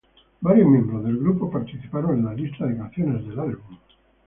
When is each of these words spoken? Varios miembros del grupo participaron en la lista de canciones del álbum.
Varios 0.41 0.67
miembros 0.67 1.03
del 1.05 1.19
grupo 1.19 1.51
participaron 1.51 2.17
en 2.17 2.25
la 2.25 2.33
lista 2.33 2.65
de 2.65 2.75
canciones 2.75 3.23
del 3.27 3.37
álbum. 3.39 3.77